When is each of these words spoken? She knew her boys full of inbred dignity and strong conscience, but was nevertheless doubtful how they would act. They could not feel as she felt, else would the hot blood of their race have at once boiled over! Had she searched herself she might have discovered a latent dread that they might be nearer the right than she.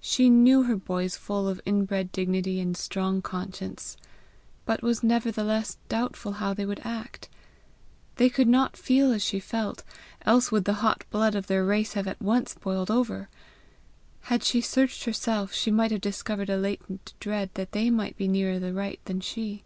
She 0.00 0.30
knew 0.30 0.62
her 0.62 0.76
boys 0.76 1.16
full 1.16 1.48
of 1.48 1.60
inbred 1.66 2.12
dignity 2.12 2.60
and 2.60 2.76
strong 2.76 3.20
conscience, 3.20 3.96
but 4.64 4.80
was 4.80 5.02
nevertheless 5.02 5.76
doubtful 5.88 6.34
how 6.34 6.54
they 6.54 6.64
would 6.64 6.80
act. 6.84 7.28
They 8.14 8.28
could 8.30 8.46
not 8.46 8.76
feel 8.76 9.10
as 9.10 9.24
she 9.24 9.40
felt, 9.40 9.82
else 10.24 10.52
would 10.52 10.66
the 10.66 10.74
hot 10.86 11.02
blood 11.10 11.34
of 11.34 11.48
their 11.48 11.64
race 11.64 11.94
have 11.94 12.06
at 12.06 12.22
once 12.22 12.54
boiled 12.54 12.92
over! 12.92 13.28
Had 14.30 14.44
she 14.44 14.60
searched 14.60 15.02
herself 15.02 15.52
she 15.52 15.72
might 15.72 15.90
have 15.90 16.00
discovered 16.00 16.48
a 16.48 16.56
latent 16.56 17.14
dread 17.18 17.50
that 17.54 17.72
they 17.72 17.90
might 17.90 18.16
be 18.16 18.28
nearer 18.28 18.60
the 18.60 18.72
right 18.72 19.00
than 19.06 19.18
she. 19.20 19.64